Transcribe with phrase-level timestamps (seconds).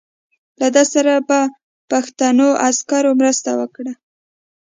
[0.59, 1.39] له ده سره به
[1.91, 3.93] پښتنو عسکرو مرسته وکړي.